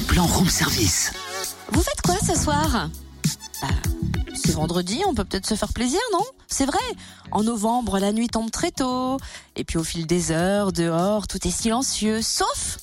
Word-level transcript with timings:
plan 0.00 0.26
room 0.26 0.48
service. 0.48 1.12
Vous 1.70 1.82
faites 1.82 2.00
quoi 2.02 2.16
ce 2.26 2.38
soir? 2.38 2.88
Bah, 3.60 3.68
c'est 4.34 4.52
vendredi, 4.52 5.02
on 5.06 5.14
peut 5.14 5.24
peut-être 5.24 5.46
se 5.46 5.54
faire 5.54 5.72
plaisir, 5.72 6.00
non? 6.12 6.24
C'est 6.48 6.66
vrai. 6.66 6.78
En 7.30 7.42
novembre, 7.42 7.98
la 7.98 8.12
nuit 8.12 8.28
tombe 8.28 8.50
très 8.50 8.70
tôt. 8.70 9.18
Et 9.56 9.64
puis 9.64 9.78
au 9.78 9.84
fil 9.84 10.06
des 10.06 10.30
heures, 10.30 10.72
dehors, 10.72 11.26
tout 11.26 11.46
est 11.46 11.50
silencieux, 11.50 12.22
sauf, 12.22 12.78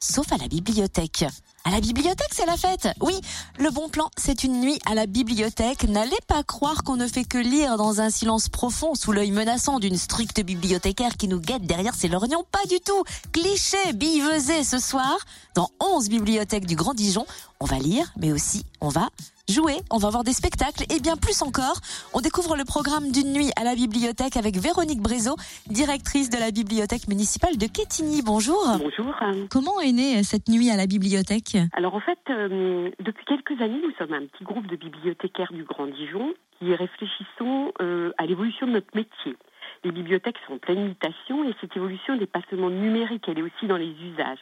sauf 0.00 0.32
à 0.32 0.36
la 0.36 0.48
bibliothèque. 0.48 1.24
À 1.64 1.70
la 1.70 1.80
bibliothèque, 1.80 2.32
c'est 2.32 2.46
la 2.46 2.56
fête. 2.56 2.88
Oui, 3.00 3.14
le 3.58 3.70
bon 3.70 3.88
plan, 3.88 4.10
c'est 4.16 4.42
une 4.42 4.60
nuit 4.60 4.80
à 4.84 4.94
la 4.94 5.06
bibliothèque. 5.06 5.84
N'allez 5.84 6.18
pas 6.26 6.42
croire 6.42 6.82
qu'on 6.82 6.96
ne 6.96 7.06
fait 7.06 7.24
que 7.24 7.38
lire 7.38 7.76
dans 7.76 8.00
un 8.00 8.10
silence 8.10 8.48
profond 8.48 8.96
sous 8.96 9.12
l'œil 9.12 9.30
menaçant 9.30 9.78
d'une 9.78 9.96
stricte 9.96 10.40
bibliothécaire 10.40 11.16
qui 11.16 11.28
nous 11.28 11.38
guette 11.38 11.64
derrière 11.64 11.94
ses 11.94 12.08
lorgnons. 12.08 12.44
Pas 12.50 12.66
du 12.68 12.80
tout. 12.80 13.04
Cliché, 13.30 13.92
billevesé 13.94 14.64
ce 14.64 14.80
soir. 14.80 15.16
Dans 15.54 15.70
11 15.78 16.08
bibliothèques 16.08 16.66
du 16.66 16.74
Grand 16.74 16.94
Dijon, 16.94 17.26
on 17.60 17.66
va 17.66 17.78
lire, 17.78 18.12
mais 18.16 18.32
aussi 18.32 18.64
on 18.80 18.88
va 18.88 19.10
jouer, 19.52 19.76
on 19.90 19.98
va 19.98 20.08
voir 20.08 20.24
des 20.24 20.32
spectacles 20.32 20.84
et 20.90 20.98
bien 21.00 21.16
plus 21.16 21.42
encore. 21.42 21.76
On 22.14 22.20
découvre 22.20 22.56
le 22.56 22.64
programme 22.64 23.12
d'une 23.12 23.32
nuit 23.32 23.50
à 23.56 23.64
la 23.64 23.74
bibliothèque 23.74 24.36
avec 24.36 24.56
Véronique 24.56 25.00
Brézot, 25.00 25.36
directrice 25.68 26.30
de 26.30 26.38
la 26.38 26.50
bibliothèque 26.50 27.06
municipale 27.06 27.58
de 27.58 27.66
Quetigny. 27.66 28.22
Bonjour. 28.22 28.64
Bonjour. 28.78 29.14
Comment 29.50 29.78
est 29.80 29.92
née 29.92 30.22
cette 30.22 30.48
nuit 30.48 30.70
à 30.70 30.76
la 30.76 30.86
bibliothèque? 30.86 31.58
Alors 31.74 31.94
en 31.94 32.00
fait, 32.00 32.18
euh, 32.30 32.90
depuis 33.00 33.26
quelques 33.26 33.60
années, 33.60 33.80
nous 33.82 33.92
sommes 33.98 34.14
un 34.14 34.26
petit 34.26 34.44
groupe 34.44 34.66
de 34.66 34.76
bibliothécaires 34.76 35.52
du 35.52 35.64
Grand 35.64 35.86
Dijon 35.86 36.32
qui 36.58 36.74
réfléchissons 36.74 37.72
euh, 37.82 38.12
à 38.16 38.24
l'évolution 38.24 38.66
de 38.66 38.72
notre 38.72 38.94
métier. 38.94 39.36
Les 39.84 39.90
bibliothèques 39.90 40.36
sont 40.46 40.54
en 40.54 40.58
pleine 40.58 40.84
mutation 40.84 41.42
et 41.48 41.54
cette 41.60 41.76
évolution 41.76 42.16
n'est 42.16 42.26
pas 42.26 42.40
seulement 42.48 42.70
numérique, 42.70 43.24
elle 43.26 43.40
est 43.40 43.42
aussi 43.42 43.66
dans 43.66 43.76
les 43.76 43.90
usages. 43.90 44.38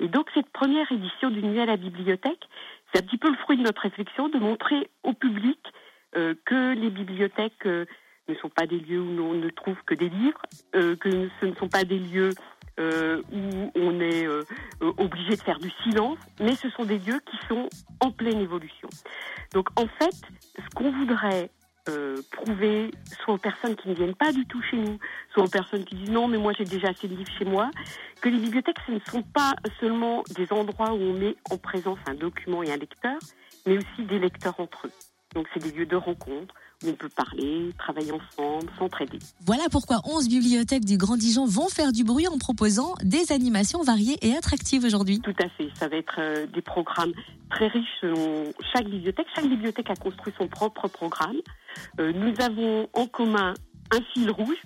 Et 0.00 0.08
donc 0.08 0.28
cette 0.34 0.50
première 0.50 0.90
édition 0.92 1.30
d'une 1.30 1.50
nuit 1.50 1.60
à 1.60 1.66
la 1.66 1.78
bibliothèque, 1.78 2.46
c'est 2.92 3.00
un 3.00 3.06
petit 3.06 3.18
peu 3.18 3.30
le 3.30 3.36
fruit 3.36 3.56
de 3.56 3.62
notre 3.62 3.82
réflexion 3.82 4.28
de 4.28 4.38
montrer 4.38 4.90
au 5.02 5.12
public 5.12 5.58
euh, 6.16 6.34
que 6.44 6.74
les 6.74 6.90
bibliothèques 6.90 7.66
euh, 7.66 7.86
ne 8.28 8.34
sont 8.34 8.50
pas 8.50 8.66
des 8.66 8.78
lieux 8.78 9.00
où 9.00 9.20
on 9.22 9.34
ne 9.34 9.48
trouve 9.48 9.76
que 9.86 9.94
des 9.94 10.10
livres, 10.10 10.42
euh, 10.76 10.94
que 10.96 11.28
ce 11.40 11.46
ne 11.46 11.54
sont 11.54 11.68
pas 11.68 11.84
des 11.84 11.98
lieux 11.98 12.30
où 12.78 13.70
on 13.76 14.00
est 14.00 14.26
obligé 14.80 15.36
de 15.36 15.42
faire 15.42 15.58
du 15.58 15.70
silence, 15.84 16.18
mais 16.40 16.56
ce 16.56 16.68
sont 16.70 16.84
des 16.84 16.98
lieux 16.98 17.20
qui 17.30 17.36
sont 17.46 17.68
en 18.00 18.10
pleine 18.10 18.40
évolution. 18.40 18.88
Donc 19.52 19.68
en 19.78 19.86
fait, 19.86 20.16
ce 20.56 20.74
qu'on 20.74 20.90
voudrait 20.90 21.50
prouver 22.30 22.90
soit 23.22 23.34
aux 23.34 23.38
personnes 23.38 23.76
qui 23.76 23.88
ne 23.88 23.94
viennent 23.94 24.14
pas 24.14 24.32
du 24.32 24.46
tout 24.46 24.62
chez 24.62 24.76
nous, 24.76 24.98
soit 25.32 25.44
aux 25.44 25.48
personnes 25.48 25.84
qui 25.84 25.96
disent 25.96 26.10
non 26.10 26.28
mais 26.28 26.38
moi 26.38 26.52
j'ai 26.56 26.64
déjà 26.64 26.88
assez 26.88 27.08
de 27.08 27.14
livres 27.14 27.32
chez 27.38 27.44
moi, 27.44 27.70
que 28.20 28.28
les 28.28 28.38
bibliothèques 28.38 28.78
ce 28.86 28.92
ne 28.92 29.00
sont 29.00 29.22
pas 29.22 29.54
seulement 29.80 30.22
des 30.36 30.52
endroits 30.52 30.92
où 30.92 31.00
on 31.00 31.12
met 31.12 31.36
en 31.50 31.58
présence 31.58 31.98
un 32.06 32.14
document 32.14 32.62
et 32.62 32.72
un 32.72 32.76
lecteur, 32.76 33.18
mais 33.66 33.78
aussi 33.78 34.06
des 34.06 34.18
lecteurs 34.18 34.58
entre 34.58 34.86
eux. 34.86 35.11
Donc 35.34 35.46
c'est 35.52 35.62
des 35.62 35.72
lieux 35.72 35.86
de 35.86 35.96
rencontre 35.96 36.54
où 36.84 36.88
on 36.88 36.94
peut 36.94 37.08
parler, 37.08 37.70
travailler 37.78 38.12
ensemble, 38.12 38.70
s'entraider. 38.78 39.18
Voilà 39.44 39.64
pourquoi 39.70 40.00
11 40.04 40.28
bibliothèques 40.28 40.84
du 40.84 40.96
Grand 40.96 41.16
Dijon 41.16 41.46
vont 41.46 41.68
faire 41.68 41.92
du 41.92 42.04
bruit 42.04 42.26
en 42.28 42.38
proposant 42.38 42.94
des 43.02 43.32
animations 43.32 43.82
variées 43.82 44.18
et 44.22 44.36
attractives 44.36 44.84
aujourd'hui. 44.84 45.20
Tout 45.20 45.34
à 45.42 45.48
fait, 45.50 45.68
ça 45.74 45.88
va 45.88 45.96
être 45.96 46.16
euh, 46.18 46.46
des 46.46 46.62
programmes 46.62 47.12
très 47.50 47.68
riches 47.68 47.88
selon 48.00 48.52
chaque 48.72 48.88
bibliothèque. 48.88 49.26
Chaque 49.34 49.48
bibliothèque 49.48 49.90
a 49.90 49.96
construit 49.96 50.32
son 50.38 50.48
propre 50.48 50.88
programme. 50.88 51.36
Euh, 52.00 52.12
nous 52.12 52.34
avons 52.44 52.88
en 52.92 53.06
commun 53.06 53.54
un 53.92 54.00
fil 54.12 54.30
rouge, 54.30 54.62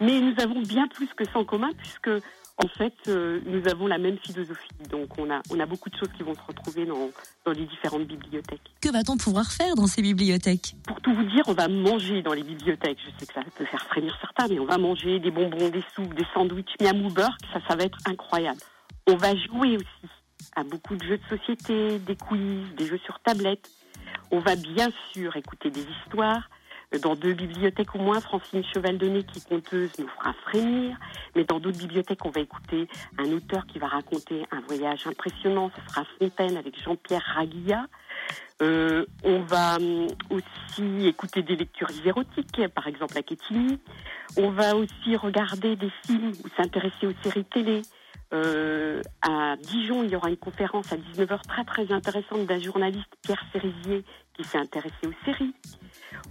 mais 0.00 0.20
nous 0.20 0.34
avons 0.38 0.60
bien 0.60 0.88
plus 0.88 1.08
que 1.14 1.24
ça 1.24 1.38
en 1.38 1.44
commun 1.44 1.70
puisque 1.78 2.10
en 2.58 2.68
fait, 2.68 2.94
euh, 3.08 3.40
nous 3.44 3.68
avons 3.68 3.86
la 3.86 3.98
même 3.98 4.16
philosophie. 4.18 4.70
Donc, 4.90 5.18
on 5.18 5.30
a, 5.30 5.42
on 5.50 5.60
a 5.60 5.66
beaucoup 5.66 5.90
de 5.90 5.96
choses 5.96 6.08
qui 6.16 6.22
vont 6.22 6.34
se 6.34 6.40
retrouver 6.46 6.86
dans, 6.86 7.10
dans 7.44 7.52
les 7.52 7.66
différentes 7.66 8.06
bibliothèques. 8.06 8.72
Que 8.80 8.90
va-t-on 8.90 9.18
pouvoir 9.18 9.50
faire 9.52 9.74
dans 9.74 9.86
ces 9.86 10.00
bibliothèques? 10.00 10.74
Pour 10.86 11.00
tout 11.02 11.12
vous 11.12 11.24
dire, 11.24 11.42
on 11.48 11.52
va 11.52 11.68
manger 11.68 12.22
dans 12.22 12.32
les 12.32 12.42
bibliothèques. 12.42 12.98
Je 13.04 13.10
sais 13.18 13.26
que 13.26 13.34
ça 13.34 13.42
peut 13.54 13.66
faire 13.66 13.84
frémir 13.88 14.16
certains, 14.22 14.48
mais 14.48 14.58
on 14.58 14.64
va 14.64 14.78
manger 14.78 15.20
des 15.20 15.30
bonbons, 15.30 15.68
des 15.68 15.84
soupes, 15.94 16.14
des 16.14 16.24
sandwichs, 16.32 16.74
miam 16.80 17.04
ou 17.04 17.10
beurre. 17.10 17.36
Ça, 17.52 17.60
ça 17.68 17.76
va 17.76 17.84
être 17.84 17.98
incroyable. 18.06 18.60
On 19.06 19.16
va 19.16 19.36
jouer 19.36 19.76
aussi 19.76 20.12
à 20.54 20.64
beaucoup 20.64 20.96
de 20.96 21.04
jeux 21.04 21.18
de 21.18 21.36
société, 21.36 21.98
des 21.98 22.16
quiz, 22.16 22.74
des 22.74 22.86
jeux 22.86 23.00
sur 23.04 23.20
tablette. 23.20 23.68
On 24.30 24.38
va 24.38 24.56
bien 24.56 24.88
sûr 25.12 25.36
écouter 25.36 25.70
des 25.70 25.84
histoires 26.04 26.48
dans 27.02 27.14
deux 27.14 27.34
bibliothèques 27.34 27.94
au 27.94 27.98
moins, 27.98 28.20
Francine 28.20 28.62
Cheval-Denet, 28.64 29.24
qui 29.24 29.38
est 29.38 29.48
conteuse, 29.48 29.90
nous 29.98 30.08
fera 30.08 30.32
frémir. 30.44 30.96
Mais 31.34 31.44
dans 31.44 31.58
d'autres 31.58 31.78
bibliothèques, 31.78 32.24
on 32.24 32.30
va 32.30 32.40
écouter 32.40 32.88
un 33.18 33.30
auteur 33.32 33.66
qui 33.66 33.78
va 33.78 33.88
raconter 33.88 34.44
un 34.50 34.60
voyage 34.60 35.06
impressionnant. 35.06 35.70
Ce 35.76 35.92
sera 35.92 36.04
Fontaine 36.18 36.56
avec 36.56 36.80
Jean-Pierre 36.82 37.24
Raguilla. 37.34 37.86
Euh, 38.62 39.04
on 39.22 39.40
va 39.40 39.76
hum, 39.76 40.06
aussi 40.30 41.06
écouter 41.06 41.42
des 41.42 41.56
lectures 41.56 41.90
érotiques, 42.04 42.60
par 42.74 42.86
exemple 42.86 43.18
à 43.18 43.22
Quetigny. 43.22 43.78
On 44.36 44.50
va 44.50 44.76
aussi 44.76 45.16
regarder 45.16 45.76
des 45.76 45.90
films 46.06 46.32
ou 46.44 46.48
s'intéresser 46.56 47.06
aux 47.06 47.14
séries 47.22 47.44
télé. 47.44 47.82
Euh, 48.32 49.00
à 49.22 49.56
Dijon, 49.56 50.02
il 50.02 50.10
y 50.10 50.16
aura 50.16 50.30
une 50.30 50.36
conférence 50.36 50.92
à 50.92 50.96
19h 50.96 51.40
très 51.46 51.64
très 51.64 51.92
intéressante 51.92 52.46
d'un 52.46 52.60
journaliste, 52.60 53.08
Pierre 53.22 53.44
Cérizier, 53.52 54.04
qui 54.34 54.44
s'est 54.44 54.58
intéressé 54.58 55.06
aux 55.06 55.24
séries. 55.24 55.54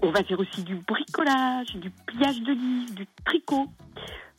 On 0.01 0.11
va 0.11 0.23
faire 0.23 0.39
aussi 0.39 0.63
du 0.63 0.75
bricolage, 0.75 1.75
du 1.75 1.89
pliage 1.89 2.41
de 2.41 2.51
livres, 2.51 2.93
du 2.93 3.07
tricot. 3.25 3.67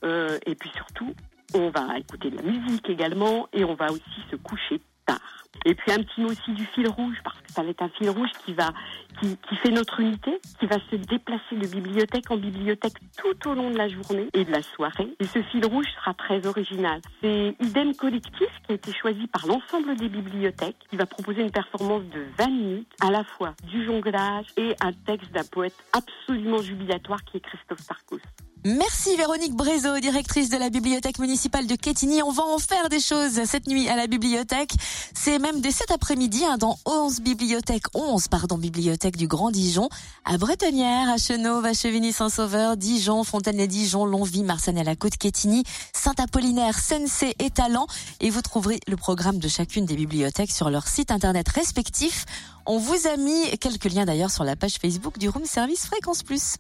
Euh, 0.05 0.39
et 0.45 0.55
puis 0.55 0.71
surtout, 0.75 1.15
on 1.55 1.71
va 1.71 1.99
écouter 1.99 2.31
de 2.31 2.37
la 2.37 2.43
musique 2.43 2.89
également 2.89 3.49
et 3.53 3.65
on 3.65 3.75
va 3.75 3.87
aussi 3.87 4.23
se 4.31 4.37
coucher 4.37 4.81
tard. 5.07 5.36
Et 5.67 5.75
puis 5.75 5.91
un 5.91 5.99
petit 5.99 6.21
mot 6.21 6.29
aussi 6.29 6.53
du 6.53 6.65
fil 6.65 6.89
rouge, 6.89 7.17
parce 7.25 7.41
que 7.41 7.53
ça 7.53 7.65
va 7.65 7.71
être 7.71 7.83
un 7.83 7.89
fil 7.89 8.09
rouge 8.09 8.31
qui 8.45 8.55
va, 8.55 8.73
qui, 9.21 9.37
qui 9.37 9.57
fait 9.57 9.73
notre 9.73 9.99
unité, 9.99 10.41
qui 10.61 10.67
va 10.67 10.77
se 10.89 10.95
déplacer 10.95 11.57
de 11.57 11.67
bibliothèque 11.67 12.31
en 12.31 12.37
bibliothèque 12.37 12.95
tout 13.19 13.49
au 13.51 13.55
long 13.55 13.71
de 13.71 13.77
la 13.77 13.89
journée 13.89 14.29
et 14.33 14.45
de 14.45 14.53
la 14.53 14.63
soirée. 14.63 15.09
Et 15.19 15.27
ce 15.27 15.43
fil 15.43 15.67
rouge 15.67 15.87
sera 15.97 16.15
très 16.15 16.47
original. 16.47 17.01
C'est 17.21 17.57
Idem 17.61 17.97
Collectif 17.97 18.49
qui 18.65 18.73
a 18.73 18.75
été 18.77 18.93
choisi 18.93 19.27
par 19.27 19.45
l'ensemble 19.49 19.97
des 19.97 20.09
bibliothèques, 20.09 20.77
qui 20.89 20.97
va 20.97 21.05
proposer 21.05 21.43
une 21.43 21.51
performance 21.51 22.05
de 22.05 22.25
20 22.39 22.47
minutes, 22.47 22.93
à 23.01 23.11
la 23.11 23.25
fois 23.25 23.55
du 23.65 23.85
jonglage 23.85 24.47
et 24.57 24.77
un 24.81 24.93
texte 24.93 25.33
d'un 25.33 25.45
poète 25.51 25.75
absolument 25.93 26.59
jubilatoire 26.59 27.25
qui 27.25 27.39
est 27.39 27.41
Christophe 27.41 27.81
Sarkos. 27.81 28.21
Merci 28.67 29.15
Véronique 29.17 29.55
Brézot, 29.55 30.01
directrice 30.01 30.51
de 30.51 30.57
la 30.57 30.71
bibliothèque 30.71 31.21
municipale 31.21 31.69
de 31.69 31.77
Quetigny. 31.77 32.21
On 32.25 32.33
va 32.33 32.43
en 32.43 32.59
faire 32.59 32.89
des 32.89 32.99
choses 32.99 33.45
cette 33.45 33.69
nuit 33.69 33.89
à 33.89 33.95
la 33.95 34.09
bibliothèque. 34.09 34.73
C'est 35.15 35.39
même 35.39 35.61
dès 35.61 35.71
cet 35.71 35.93
après-midi 35.93 36.45
hein, 36.45 36.57
dans 36.59 36.77
11 36.85 37.21
bibliothèques, 37.21 37.85
11 37.95 38.27
pardon, 38.27 38.59
bibliothèques 38.59 39.17
du 39.17 39.29
Grand 39.29 39.53
Dijon, 39.53 39.89
à 40.25 40.37
Bretonnière, 40.37 41.09
à 41.09 41.17
Chenauve, 41.17 41.65
à 41.65 41.75
Chevigny-Saint-Sauveur, 41.75 42.77
Dijon, 42.77 43.23
Fontaine-les-Dijon, 43.23 44.05
Longwy, 44.05 44.43
Marsanne 44.43 44.83
la 44.83 44.97
Côte, 44.97 45.17
Quetigny, 45.17 45.63
Saint-Apollinaire, 45.93 46.77
Sensé 46.81 47.37
et 47.39 47.51
Talent. 47.51 47.87
Et 48.19 48.31
vous 48.31 48.43
trouverez 48.43 48.81
le 48.89 48.97
programme 48.97 49.39
de 49.39 49.47
chacune 49.47 49.87
des 49.87 49.95
bibliothèques 49.95 50.51
sur 50.51 50.71
leur 50.71 50.89
site 50.89 51.13
internet 51.13 51.49
respectif. 51.51 52.25
On 52.69 52.79
vous 52.79 53.07
a 53.07 53.17
mis 53.17 53.57
quelques 53.59 53.85
liens 53.85 54.07
d'ailleurs 54.07 54.33
sur 54.33 54.43
la 54.43 54.57
page 54.57 54.79
Facebook 54.83 55.19
du 55.19 55.29
Room 55.29 55.45
Service 55.45 55.87
Fréquence 55.87 56.25
Plus. 56.25 56.55